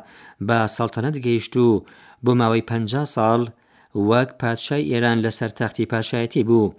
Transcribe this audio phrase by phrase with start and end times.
[0.47, 1.85] بە ساڵتەنەت گەیشت و
[2.25, 3.41] بۆ ماوەی 50 ساڵ
[4.09, 6.73] وەک پادشای ئێران لەسەر تەختی پاشایەتی بوو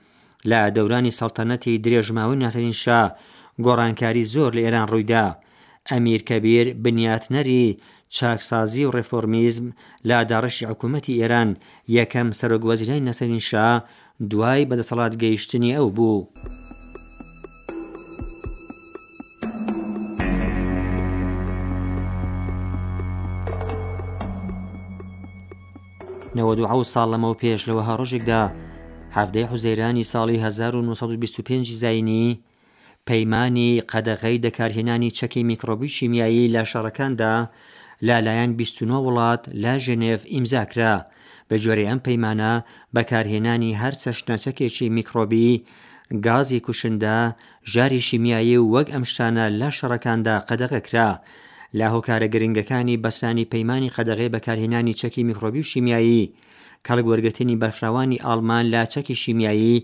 [0.50, 3.02] لە دەورانی سەڵتەنەتی درێژماوەی ناسەرین شا
[3.64, 5.26] گۆڕانکاری زۆر لە ئێران ڕوویدا
[5.90, 7.78] ئەمیر کەبیر بنیاتنەری
[8.16, 9.66] چاکسازی و ڕێفۆرمیزم
[10.08, 11.50] لا داڕشی حکوومەتی ئێران
[11.98, 13.68] یەکەم سەرۆگوەزیرای نەسەرین شا
[14.30, 16.20] دوای بەدەسەڵات گەیشتنی ئەو بوو.
[26.36, 28.42] 92 ساڵ لەمەەوە پێش لەوە هەڕۆژێکدا
[29.16, 32.26] هەفتەی حوزەیرانی ساڵی 1925 زینی
[33.08, 37.34] پەیمانانی قەدەغەی دەکارهێنانی چەکی میکرۆبی شیمیایی لە شەڕەکاندا
[38.06, 40.94] لالایەن 29 وڵات لا ژنێف ئیمزاکرا
[41.48, 42.52] بە جۆرە ئەم پەیمانە
[42.94, 45.50] بەکارهێنانی هەر چەشنەچەکێکی میکرۆبی
[46.26, 47.16] گازی کوشندە
[47.72, 51.10] ژاری شیمیایی و وەک ئەمشتانە لە شەڕەکاندا قەدەغەکرا
[51.78, 56.32] لاهۆکارە گرنگەکانی بەسانی پەیمانانی خەدەغێ بەکارهێنانی چەکی میکرۆبی و شیمیایی
[56.86, 59.76] کەڵک وەرگرتنی بەرفراوانی ئالمان لا چەکی شیمیایی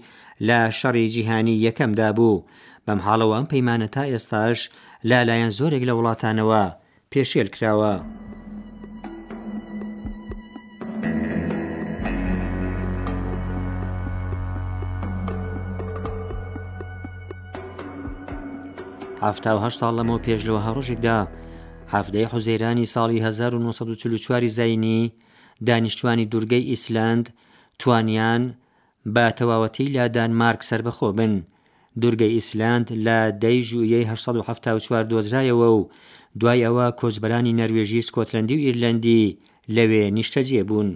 [0.49, 2.43] لە شەڕی جیهانی یەکەمدا بوو
[2.87, 4.71] بەم حاڵەوە ئەم پەیمانە تا ئێستاش
[5.09, 6.65] لالایەن زۆرێک لە وڵاتانەوە
[7.13, 7.95] پێشێل کراوە.
[19.65, 21.19] ه ساڵ لەمەوە پێش لەوە هەڕۆژێکدا
[21.95, 25.13] هەفتەی حوزەیرانی ساڵی 1940 زینی
[25.67, 27.27] دانیشتوانی دوورگەی ئیسلند
[27.83, 28.43] توانیان
[29.15, 31.33] بە تەواوەتی لا دانمارک سربەخۆ بن
[32.01, 35.89] دوورگەی ئیسلند لە دەی ژویەی 1970 دۆزرایەوە و
[36.41, 39.39] دوای ئەوە کۆچبەرانی نەروێژی سکۆتلندی و ئیرلندی
[39.77, 40.91] لەوێ نیشتەجیێ بوون.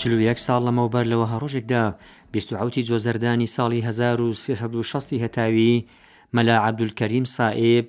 [0.00, 1.82] 41 ساڵ لەمەوبەر لەوە هەڕۆژێکدا
[2.34, 5.72] 26 جۆزەردانی ساڵی 1960 هەتاوی
[6.36, 7.84] مەلا عبدولکەریم سائب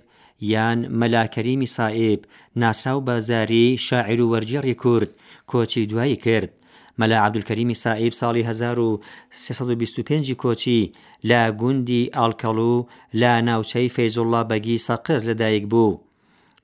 [0.53, 2.19] یان مەلاکەریمی سائب
[2.61, 5.09] ناسااو بازاری شاعر و وەرجێڕی کورد
[5.51, 6.51] کۆچی دوایی کرد
[6.99, 10.79] مەلا عبدولکەریمی سائب ساڵی 1925 کۆچی
[11.29, 12.75] لا گوندی ئالکەڵو
[13.21, 15.91] لا ناوچەی فەیزۆڵا بەگی سەقز لەدایک بوو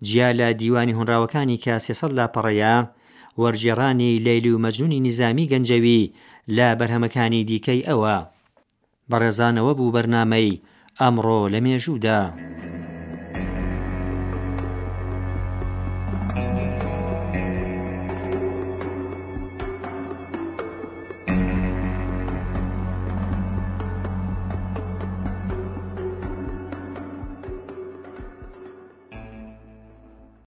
[0.07, 2.77] جیا لە دیوانی هونراوەکانی کە سێسە لاپەڕەیە
[3.41, 6.11] وەرجێڕانی لەیلی و مەجنونی نظامی گەنجەوی
[6.57, 8.17] لە بەرهەمەکانی دیکەی ئەوە
[9.11, 10.61] بەڕێزانەوە بوو بەرنامەی
[10.99, 12.21] ئەمڕۆ لە مێژوودا.